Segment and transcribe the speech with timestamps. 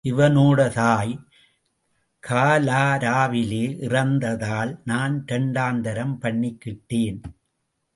[0.03, 1.19] இவனோட தாய்
[2.27, 7.21] காலராவிலே இறந்த தால், நான் இரண்டாந்தாரம் பண்ணிக்கிட்டேன்.